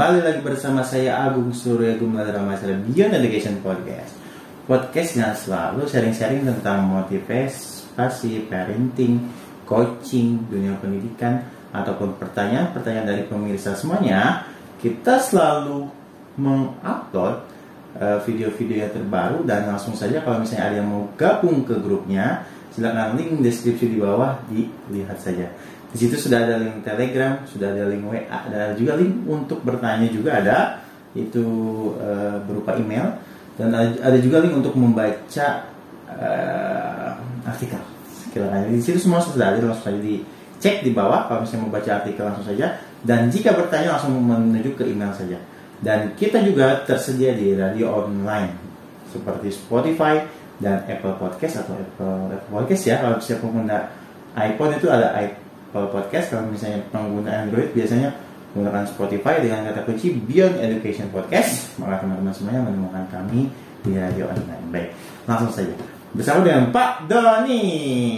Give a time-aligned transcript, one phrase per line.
[0.00, 4.16] Kembali lagi bersama saya Agung Surya dalam acara Beyond Education Podcast.
[4.64, 9.28] Podcast yang selalu sharing-sharing tentang motivasi, parenting,
[9.68, 11.44] coaching, dunia pendidikan
[11.76, 14.48] Ataupun pertanyaan-pertanyaan dari pemirsa semuanya.
[14.80, 15.84] Kita selalu
[16.40, 17.44] mengupload
[18.00, 22.48] eh, video-video yang terbaru Dan langsung saja kalau misalnya ada yang mau gabung ke grupnya
[22.72, 25.52] Silakan link deskripsi di bawah dilihat saja
[25.90, 30.06] di situ sudah ada link Telegram, sudah ada link WA, ada juga link untuk bertanya
[30.06, 30.58] juga ada
[31.18, 31.42] itu
[31.98, 33.10] uh, berupa email
[33.58, 35.66] dan ada, juga link untuk membaca
[36.06, 37.10] uh,
[37.42, 37.82] artikel.
[38.30, 41.90] Silakan di situ semua sudah ada langsung saja dicek di bawah kalau misalnya mau baca
[41.98, 45.42] artikel langsung saja dan jika bertanya langsung menuju ke email saja.
[45.80, 48.52] Dan kita juga tersedia di radio online
[49.10, 50.22] seperti Spotify
[50.60, 53.90] dan Apple Podcast atau Apple, Apple Podcast ya kalau siapa pengguna
[54.38, 58.10] iPhone itu ada iPhone kalau podcast kalau misalnya pengguna Android biasanya
[58.50, 63.46] menggunakan Spotify dengan kata kunci Beyond Education Podcast maka teman-teman semuanya menemukan kami
[63.80, 64.88] di radio online baik
[65.24, 65.70] langsung saja
[66.10, 67.62] bersama dengan Pak Doni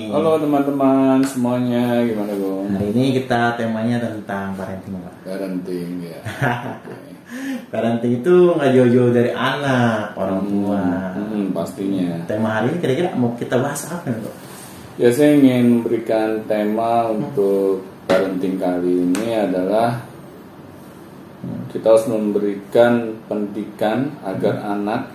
[0.09, 2.73] Halo teman-teman semuanya gimana Bung?
[2.73, 6.19] hari ini kita temanya tentang parenting Pak Parenting ya.
[7.69, 10.81] Parenting itu nggak jauh-jauh dari anak orang tua
[11.13, 12.09] Hmm, hmm, pastinya.
[12.25, 14.35] tema hari ini kira-kira mau kita bahas apa nih Pak?
[15.01, 20.05] Ya saya ingin memberikan tema untuk parenting kali ini adalah
[21.73, 25.09] kita harus memberikan pendidikan agar anak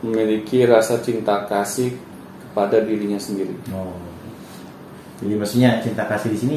[0.00, 1.92] memiliki rasa cinta kasih
[2.40, 3.52] kepada dirinya sendiri.
[3.70, 3.92] Oh.
[5.20, 6.56] Jadi maksudnya cinta kasih di sini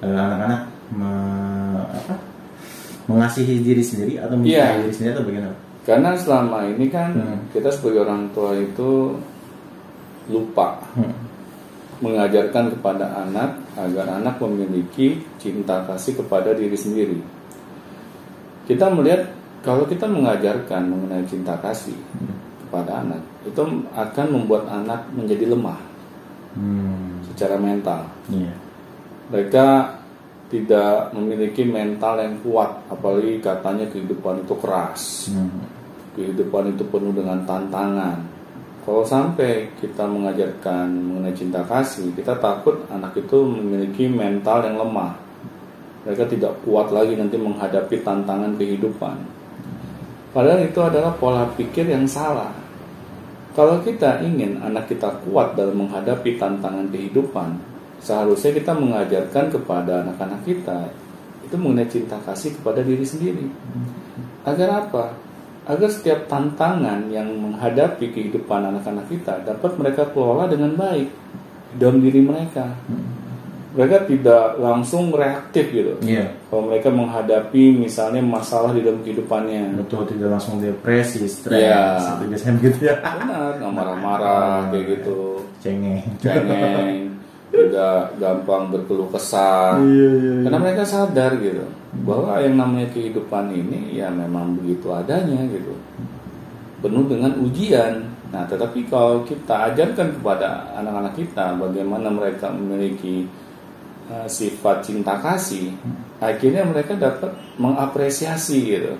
[0.00, 0.60] eh, anak-anak
[0.96, 2.14] me- apa?
[3.04, 4.80] mengasihi diri sendiri atau mencintai Iya.
[4.84, 5.56] diri sendiri atau bagaimana?
[5.84, 7.38] Karena selama ini kan Hmm.
[7.52, 9.16] kita sebagai orang tua itu
[10.28, 11.12] lupa Hmm.
[11.98, 17.18] mengajarkan kepada anak agar anak memiliki cinta kasih kepada diri sendiri.
[18.70, 19.26] Kita melihat
[19.66, 21.98] kalau kita mengajarkan mengenai cinta kasih
[22.62, 23.58] kepada anak, itu
[23.96, 25.80] akan membuat anak menjadi lemah
[26.54, 27.18] Hmm.
[27.26, 28.06] secara mental.
[28.30, 28.54] Iya.
[29.34, 29.66] Mereka
[30.48, 35.28] tidak memiliki mental yang kuat, apalagi katanya kehidupan itu keras.
[35.34, 35.66] Hmm.
[36.18, 38.18] kehidupan itu penuh dengan tantangan.
[38.88, 45.12] Kalau sampai kita mengajarkan mengenai cinta kasih, kita takut anak itu memiliki mental yang lemah.
[46.08, 49.12] Mereka tidak kuat lagi nanti menghadapi tantangan kehidupan.
[50.32, 52.48] Padahal itu adalah pola pikir yang salah.
[53.52, 57.60] Kalau kita ingin anak kita kuat dalam menghadapi tantangan kehidupan,
[58.00, 60.88] seharusnya kita mengajarkan kepada anak-anak kita
[61.44, 63.52] itu mengenai cinta kasih kepada diri sendiri.
[64.48, 65.27] Agar apa?
[65.68, 71.12] Agar setiap tantangan yang menghadapi kehidupan anak-anak kita dapat mereka kelola dengan baik
[71.76, 72.72] dalam diri mereka.
[73.76, 76.00] Mereka tidak langsung reaktif gitu.
[76.00, 76.32] Iya.
[76.48, 82.16] Kalau mereka menghadapi misalnya masalah di dalam kehidupannya, Betul tidak langsung depresi, stres, Iya.
[82.16, 82.96] itu biasanya begitu ya.
[83.04, 86.00] benar marah-marah kayak gitu, Cengeng.
[86.16, 87.17] cengeng,
[87.48, 89.80] tidak gampang berkeluh kesah.
[89.80, 90.42] Iya, iya, iya.
[90.44, 91.64] Karena mereka sadar gitu
[92.04, 95.72] bahwa yang namanya kehidupan ini ya memang begitu adanya gitu.
[96.84, 98.04] Penuh dengan ujian.
[98.28, 103.24] Nah, tetapi kalau kita ajarkan kepada anak-anak kita bagaimana mereka memiliki
[104.12, 105.72] uh, sifat cinta kasih,
[106.20, 108.94] akhirnya mereka dapat mengapresiasi gitu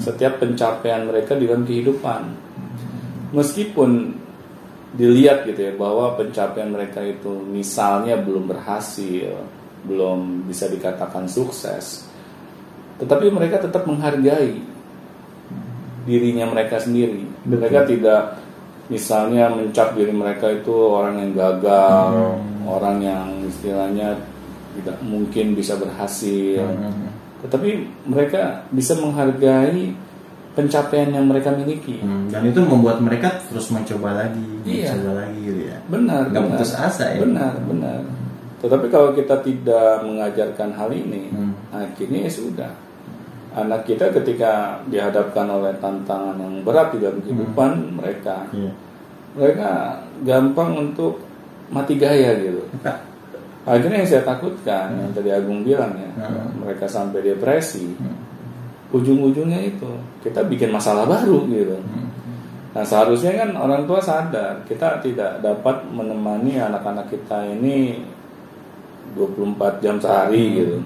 [0.00, 2.22] setiap pencapaian mereka di dalam kehidupan.
[3.32, 4.20] Meskipun
[4.94, 9.34] dilihat gitu ya bahwa pencapaian mereka itu misalnya belum berhasil,
[9.82, 12.06] belum bisa dikatakan sukses,
[13.02, 14.62] tetapi mereka tetap menghargai
[16.06, 17.26] dirinya mereka sendiri.
[17.42, 18.38] Mereka tidak
[18.86, 24.14] misalnya mencap diri mereka itu orang yang gagal, orang yang istilahnya
[24.78, 26.62] tidak mungkin bisa berhasil.
[26.62, 27.10] Hmm.
[27.42, 27.70] Tetapi
[28.08, 29.92] mereka bisa menghargai
[30.54, 31.98] pencapaian yang mereka miliki.
[31.98, 34.94] Hmm, Dan itu membuat mereka terus mencoba lagi, Iya.
[34.94, 35.78] mencoba lagi gitu ya.
[35.90, 36.56] Benar, Nggak benar.
[36.56, 37.20] putus asa ya.
[37.20, 38.00] Benar, benar.
[38.62, 41.52] Tetapi kalau kita tidak mengajarkan hal ini, Hmm.
[41.68, 42.72] akhirnya ya sudah.
[43.54, 48.72] Anak kita ketika dihadapkan oleh tantangan yang berat di dalam kehidupan mereka, Iya.
[49.34, 49.70] mereka
[50.22, 51.22] gampang untuk
[51.70, 52.62] mati gaya gitu.
[53.64, 56.62] Akhirnya yang saya takutkan, yang tadi Agung bilang ya, Hmm.
[56.62, 57.96] mereka sampai depresi.
[58.92, 59.88] Ujung-ujungnya itu
[60.20, 61.78] kita bikin masalah baru gitu.
[62.74, 68.02] Nah seharusnya kan orang tua sadar kita tidak dapat menemani anak-anak kita ini
[69.14, 70.78] 24 jam sehari gitu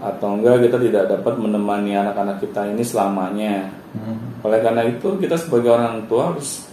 [0.00, 3.68] atau enggak kita tidak dapat menemani anak-anak kita ini selamanya.
[3.92, 4.40] Hmm.
[4.40, 6.64] Oleh karena itu kita sebagai orang tua harus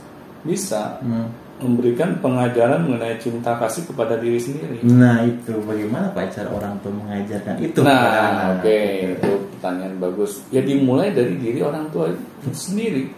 [0.47, 1.27] bisa Hmm.
[1.59, 4.79] memberikan pengajaran mengenai cinta kasih kepada diri sendiri.
[4.87, 8.79] Nah itu bagaimana Pak cara orang tua mengajarkan itu kepada Nah, oke,
[9.17, 10.45] itu pertanyaan bagus.
[10.53, 13.09] Ya dimulai dari diri orang tua itu sendiri.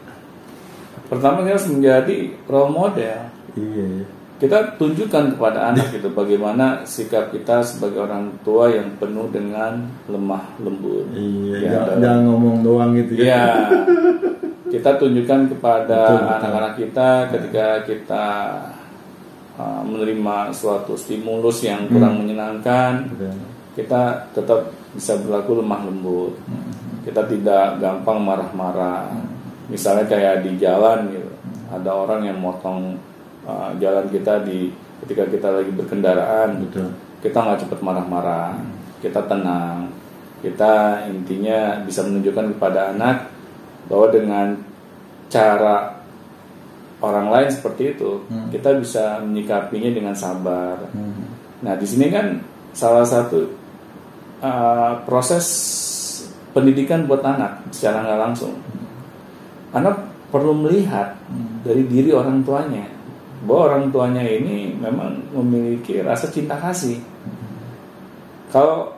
[1.11, 2.15] Pertama kita harus menjadi
[2.47, 3.17] role model.
[3.59, 3.85] Iya.
[3.85, 4.05] iya.
[4.39, 10.55] Kita tunjukkan kepada anak itu bagaimana sikap kita sebagai orang tua yang penuh dengan lemah
[10.63, 11.11] lembut.
[11.11, 11.55] Iya.
[11.59, 13.25] Ya, jangan, jangan ngomong doang gitu ya.
[13.27, 13.43] Iya.
[14.69, 15.99] Kita tunjukkan kepada
[16.39, 18.25] anak-anak kita ketika kita
[19.59, 23.33] uh, menerima suatu stimulus yang kurang menyenangkan, Betul.
[23.75, 26.33] kita tetap bisa berlaku lemah lembut.
[27.05, 29.09] Kita tidak gampang marah-marah.
[29.69, 31.29] Misalnya kayak di jalan gitu,
[31.69, 32.97] ada orang yang motong
[33.45, 34.73] uh, jalan kita di
[35.05, 36.89] ketika kita lagi berkendaraan, Betul.
[37.21, 38.57] kita nggak cepat marah-marah,
[38.99, 39.93] kita tenang,
[40.41, 43.29] kita intinya bisa menunjukkan kepada anak
[43.85, 44.47] bahwa dengan
[45.29, 46.01] cara
[46.99, 48.49] orang lain seperti itu, Hmm.
[48.51, 50.89] kita bisa menyikapinya dengan sabar.
[50.91, 51.29] Hmm.
[51.63, 52.41] Nah, di sini kan
[52.73, 53.58] salah satu
[54.39, 55.45] uh, proses
[56.51, 58.53] pendidikan buat anak secara nggak langsung.
[59.71, 61.17] Anak perlu melihat
[61.61, 62.85] dari diri orang tuanya
[63.45, 66.99] bahwa orang tuanya ini memang memiliki rasa cinta kasih.
[68.49, 68.91] Kalau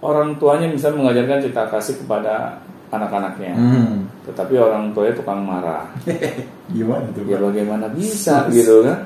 [0.00, 2.62] orang tuanya misalnya mengajarkan cinta kasih kepada
[2.94, 4.06] anak-anaknya, Hmm.
[4.22, 5.82] tetapi orang tuanya tukang marah,
[6.76, 7.26] Gimana tuh?
[7.26, 9.02] ya bagaimana bisa gitu kan?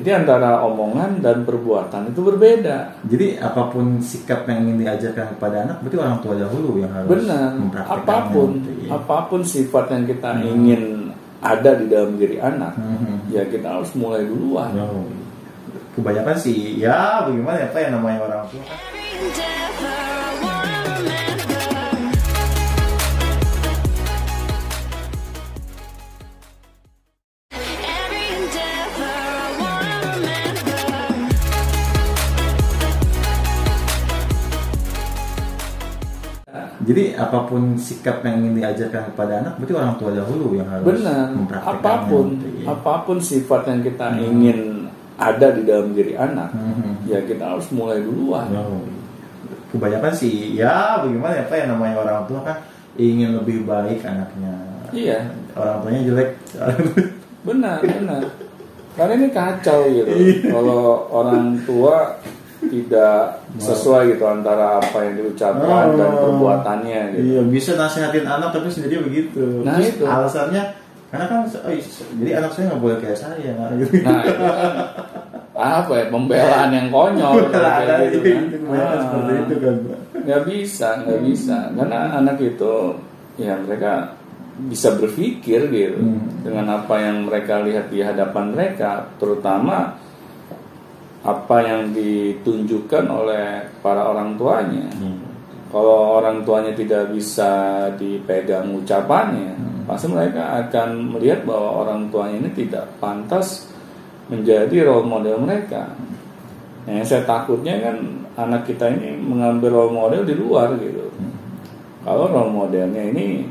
[0.00, 3.04] Jadi antara omongan dan perbuatan itu berbeda.
[3.04, 7.08] Jadi apa pun sikap yang ingin diajarkan kepada anak, berarti orang tua dahulu yang harus
[7.20, 7.52] Benar,
[7.84, 8.96] apa pun, ya.
[8.96, 11.12] apa pun sifat yang kita ingin
[11.44, 13.28] ada di dalam diri anak, Hmm.
[13.28, 14.72] ya kita harus mulai duluan.
[14.80, 15.04] Oh,
[15.92, 18.64] kebanyakan sih, ya bagaimana apa yang namanya orang tua
[36.90, 40.86] Jadi apa pun sikap yang ingin diajarkan kepada anak, berarti orang tua dahulu yang harus
[40.90, 42.64] Benar, mempraktikkannya apa pun, gitu, ya.
[42.74, 44.58] apa pun sifat yang kita ingin
[45.14, 47.06] ada di dalam diri anak, Hmm.
[47.06, 48.50] ya kita harus mulai duluan.
[48.58, 48.82] Oh,
[49.70, 52.58] kebanyakan sih, ya bagaimana apa yang namanya orang tua kan
[52.98, 54.54] ingin lebih baik anaknya.
[54.90, 56.30] Iya, Orang tuanya jelek.
[57.46, 58.22] benar, benar.
[58.98, 60.10] Karena ini kacau gitu.
[60.10, 60.50] Iya.
[60.50, 60.82] Kalau
[61.14, 62.18] orang tua
[62.70, 66.18] tidak sesuai gitu antara apa yang diucapkan dan Oh.
[66.24, 67.22] perbuatannya gitu.
[67.28, 69.60] Iya bisa nasihatin anak tapi sendiri begitu.
[69.60, 70.04] Nah, Terus itu.
[70.06, 70.62] alasannya
[71.10, 71.74] karena kan oh,
[72.16, 73.92] jadi anak saya nggak boleh kayak saya gitu.
[74.00, 74.72] Nah, itu kan
[75.80, 78.44] apa ya pembelaan yang konyol Lah, kayak gitu itu, kan.
[78.54, 79.02] kebanyakan Ah.
[79.02, 79.74] seperti itu kan.
[80.20, 82.74] Nggak bisa nggak bisa karena anak itu
[83.36, 83.92] ya mereka
[84.62, 86.20] bisa berpikir gitu Hmm.
[86.40, 89.96] dengan apa yang mereka lihat di hadapan mereka terutama
[91.20, 94.88] apa yang ditunjukkan oleh para orang tuanya.
[94.96, 95.28] Hmm.
[95.70, 99.54] kalau orang tuanya tidak bisa dipegang ucapannya
[99.86, 103.70] pasti mereka akan melihat bahwa orang tuanya ini tidak pantas
[104.26, 105.94] menjadi role model mereka.
[106.90, 107.96] Yang saya takutnya kan
[108.34, 111.06] anak kita ini mengambil role model di luar gitu.
[112.02, 113.46] Kalau role modelnya ini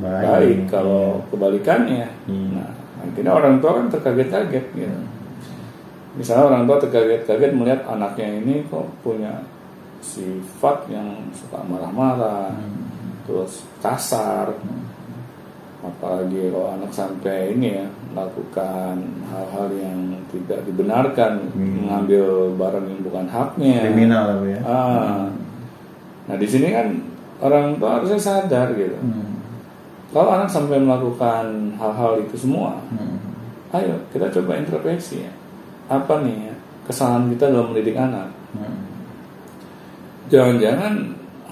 [0.00, 2.08] baik, kalau kebalikannya.
[2.28, 2.56] Hmm.
[2.56, 2.70] nah
[3.02, 4.98] akhirnya orang tua kan terkaget-kaget gitu
[6.12, 9.44] misalnya orang tua terkaget-kaget melihat anaknya ini kok punya
[10.02, 12.52] sifat yang suka marah-marah
[13.24, 14.50] terus kasar
[15.82, 19.98] apalagi kalau anak sampai ini ya melakukan hal-hal yang
[20.30, 21.86] tidak dibenarkan Hmm.
[21.86, 24.60] mengambil barang yang bukan haknya kriminal Bu, ya.
[24.62, 25.26] ah
[26.30, 26.86] nah di sini kan
[27.42, 29.42] orang tua harusnya sadar gitu Hmm.
[30.14, 33.18] kalau anak sampai melakukan hal-hal itu semua Hmm.
[33.74, 35.32] ayo kita coba introspeksi ya
[36.00, 36.54] apa nih ya,
[36.88, 38.84] kesalahan kita dalam mendidik anak Hmm.
[40.28, 40.92] jangan-jangan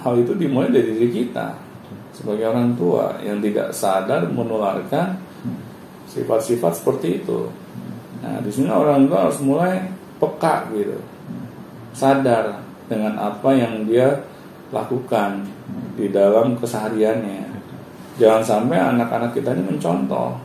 [0.05, 1.57] hal itu dimulai dari diri kita
[2.13, 5.17] sebagai orang tua yang tidak sadar menularkan
[6.05, 7.49] sifat-sifat seperti itu.
[8.21, 9.81] Nah, di sini orang tua harus mulai
[10.21, 11.01] peka gitu,
[11.97, 14.21] sadar dengan apa yang dia
[14.69, 15.47] lakukan
[15.97, 17.49] di dalam kesehariannya.
[18.21, 20.37] Jangan sampai anak-anak kita ini mencontoh.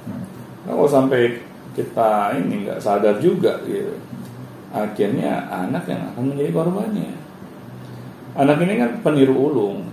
[0.64, 1.36] Nah, kalau sampai
[1.76, 3.94] kita ini nggak sadar juga gitu,
[4.72, 7.14] akhirnya anak yang akan menjadi korbannya.
[8.36, 9.84] Anak ini kan peniru ulung.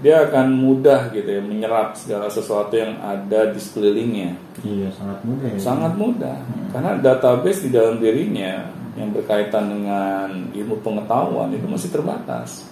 [0.00, 4.32] Dia akan mudah gitu ya menyerap segala sesuatu yang ada di sekelilingnya.
[4.64, 5.58] Iya sangat mudah ya.
[5.60, 6.36] Sangat mudah.
[6.72, 8.64] Karena database di dalam dirinya
[8.96, 12.64] yang berkaitan dengan ilmu pengetahuan itu masih terbatas.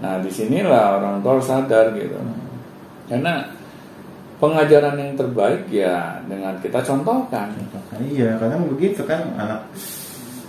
[0.00, 2.16] Nah, di sinilah orang tua sadar gitu.
[3.12, 3.52] Karena
[4.36, 7.52] pengajaran yang terbaik ya dengan kita contohkan.
[7.96, 9.60] Iya, karena begitu kan anak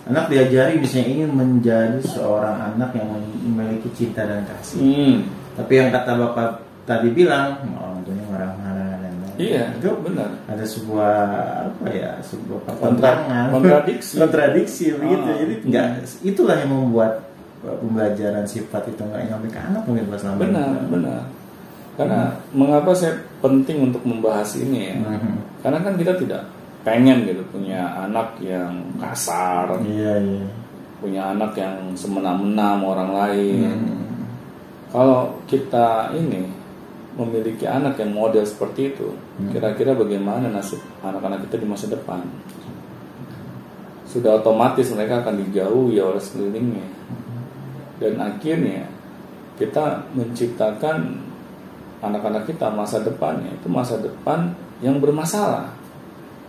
[0.07, 3.09] anak diajari misalnya ingin menjadi seorang anak yang
[3.43, 4.79] memiliki cinta dan kasih.
[4.79, 5.15] Hmm,
[5.55, 6.49] Tapi yang kata bapak
[6.83, 9.35] tadi bilang, orang tuanya marah-marah dan lain-lain.
[9.35, 10.31] Iya, itu benar.
[10.47, 11.15] ada sebuah
[11.67, 14.13] apa ya sebuah pertentangan kontradiksi.
[14.23, 15.87] kontradiksi begitu Ah, jadi nggak
[16.23, 17.27] itulah yang membuat
[17.67, 21.21] uh, pembelajaran sifat itu nggak nyampe ke anak mungkin pas selama Benar, benar.
[21.97, 24.97] Karena mengapa saya penting untuk membahas ini ya?
[25.01, 25.33] Mhm.
[25.65, 26.45] Karena kan kita tidak
[26.85, 30.45] pengen gitu punya anak yang kasar, iya iya
[30.97, 33.77] punya anak yang semena-mena sama orang lain.
[33.77, 34.25] Hmm.
[34.89, 36.49] Kalau kita ini
[37.17, 39.49] memiliki anak yang model seperti itu, Hmm.
[39.53, 42.25] kira-kira bagaimana nasib anak-anak kita di masa depan?
[44.09, 46.87] Sudah otomatis mereka akan dijauhi oleh sekelilingnya.
[48.01, 48.89] Dan akhirnya
[49.57, 51.26] kita menciptakan
[52.09, 55.73] anak-anak kita masa depannya itu masa depan yang bermasalah.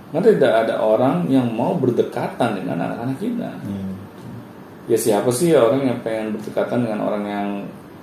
[0.09, 3.85] Karena tidak ada orang yang mau berdekatan dengan anak-anak kita Iya.
[4.89, 7.49] ya siapa sih orang yang pengen berdekatan dengan orang yang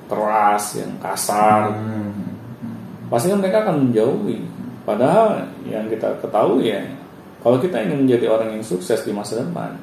[0.06, 1.74] keras, yang kasar?
[1.74, 2.14] Hmm.
[3.10, 4.38] Pasti kan mereka akan menjauhi.
[4.86, 6.86] Padahal yang kita ketahui ya,
[7.42, 9.74] kalau kita ingin menjadi orang yang sukses di masa depan,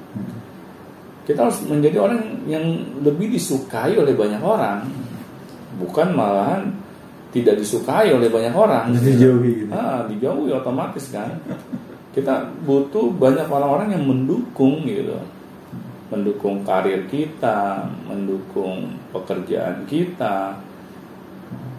[1.26, 2.62] kita harus menjadi orang yang
[3.02, 4.86] lebih disukai oleh banyak orang,
[5.78, 6.74] bukan malahan
[7.32, 8.92] tidak disukai oleh banyak orang.
[8.92, 9.72] Dijauhi gitu.
[9.72, 11.32] Ah, dijauhi otomatis kan.
[12.12, 15.16] Kita butuh banyak orang-orang yang mendukung gitu.
[16.12, 20.60] Mendukung karir kita, mendukung pekerjaan kita.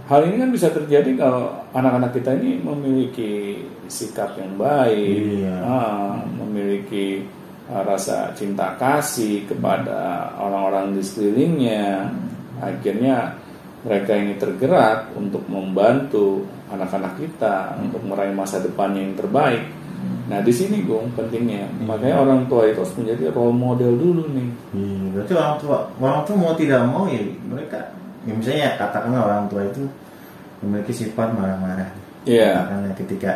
[0.09, 5.55] Hal ini kan bisa terjadi kalau anak-anak kita ini memiliki sikap yang baik, Iya.
[5.63, 7.23] ah, memiliki
[7.69, 12.09] ah, rasa cinta kasih kepada orang-orang di sekelilingnya.
[12.57, 13.37] Akhirnya
[13.83, 19.63] mereka ini tergerak untuk membantu anak-anak kita untuk meraih masa depannya yang terbaik.
[20.23, 24.49] Nah di sini Gung pentingnya, makanya orang tua itu harus menjadi role model dulu nih.
[24.71, 27.79] Iya, berarti orang tua orang tua mau tidak mau ya mereka
[28.23, 29.83] ya misalnya katakanlah orang tua itu
[30.63, 31.91] memiliki sifat marah-marah.
[32.23, 32.55] Iya.
[32.71, 33.31] Karena ketika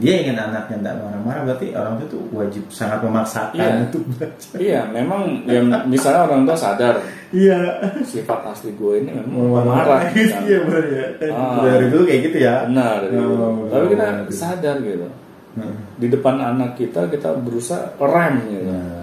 [0.00, 3.84] dia ingin anaknya tidak marah-marah berarti orang tua itu wajib sangat memaksakan Iya.
[3.84, 4.56] untuk belajar.
[4.56, 6.94] Iya, memang ya, misalnya orang tua sadar
[7.30, 7.58] Iya.
[8.02, 10.02] sifat asli gue ini memang marah.
[10.14, 10.66] Iya kan.
[10.66, 11.04] benar ya.
[11.30, 11.62] Ah.
[11.62, 12.54] Dari dulu kayak gitu ya.
[12.66, 12.98] Benar.
[13.14, 15.06] Oh, Tapi kita sadar gitu.
[15.50, 18.70] Nah, Di depan anak kita kita berusaha rem gitu.
[18.70, 18.98] nah.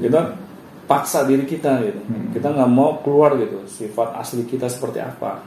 [0.00, 0.20] Kita
[0.84, 2.00] paksa diri kita gitu.
[2.04, 2.28] Hmm.
[2.34, 5.40] Kita nggak mau keluar gitu sifat asli kita seperti apa.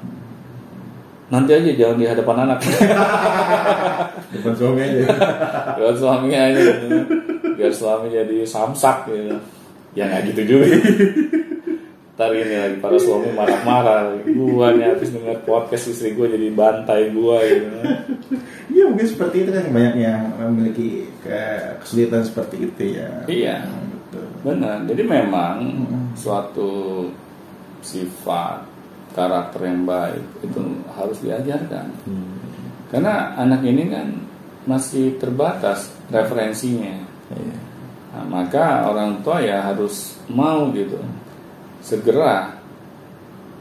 [1.30, 2.60] Nanti aja jangan di hadapan anak.
[4.34, 5.02] Depan suami aja.
[5.78, 6.88] Biar suaminya aja gitu.
[7.58, 9.38] Biar suami jadi samsak gitu.
[9.94, 10.66] Ya nggak gitu juga.
[12.14, 14.22] Ntar ini lagi para suami marah-marah.
[14.22, 17.74] Gua nih habis denger podcast istri gua jadi bantai gua gitu.
[18.70, 23.10] Iya mungkin seperti itu kan banyak yang memiliki ke- kesulitan seperti itu ya.
[23.26, 23.66] Iya.
[23.66, 24.26] Hmm, Betul.
[24.46, 24.78] Benar.
[24.86, 25.58] Jadi memang
[26.14, 26.72] suatu
[27.82, 28.62] sifat
[29.18, 30.62] karakter yang baik itu
[30.94, 31.90] harus diajarkan.
[32.06, 32.38] Hmm.
[32.94, 34.14] Karena anak ini kan
[34.70, 36.94] masih terbatas referensinya.
[37.34, 37.58] Iya.
[38.14, 41.02] Nah, maka orang tua ya harus mau gitu
[41.84, 42.56] segera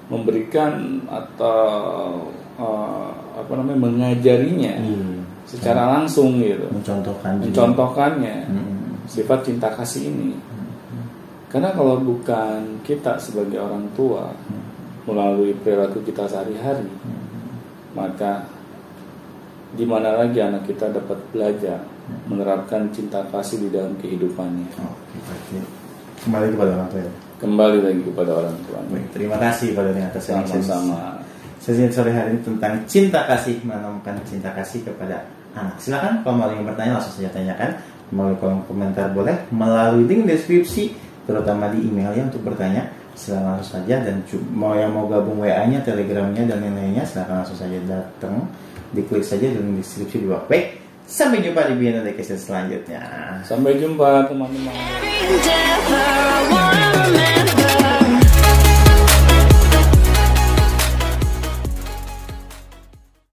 [0.07, 5.25] memberikan atau eh, apa namanya mengajarinya Iya.
[5.49, 8.95] secara langsung gitu, mencontohkan mencontohkannya Hmm.
[9.11, 10.37] sifat cinta kasih ini.
[11.51, 14.33] Karena kalau bukan kita sebagai orang tua
[15.05, 16.89] melalui perilaku kita sehari-hari,
[17.93, 18.47] maka
[19.73, 21.81] di mana lagi anak kita dapat belajar
[22.29, 24.69] menerapkan cinta kasih di dalam kehidupannya.
[24.77, 25.57] Oke, berarti
[26.25, 27.13] kembali kepada orang tua ya.
[27.43, 28.79] Kembali lagi kepada orang tua.
[28.87, 31.19] Baik, terima kasih pada yang atas Sama-sama.
[31.59, 35.27] Sesi sore hari ini tentang cinta kasih menemukan cinta kasih kepada
[35.59, 35.75] anak.
[35.83, 37.83] Silakan kalau mau ingin bertanya langsung saja tanyakan
[38.15, 40.95] melalui kolom komentar boleh melalui link deskripsi
[41.27, 42.87] terutama di emailnya untuk bertanya
[43.19, 44.23] silakan langsung saja dan
[44.55, 48.47] mau yang mau gabung WA-nya, Telegramnya dan lain-lainnya silakan langsung saja datang
[48.95, 50.47] diklik saja di link deskripsi di bawah.
[50.47, 50.79] Baik,
[51.11, 53.03] sampai jumpa di Biana Education selanjutnya.
[53.43, 54.75] Sampai jumpa teman-teman.
[57.13, 57.42] man.